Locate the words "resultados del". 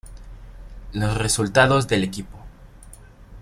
1.19-2.03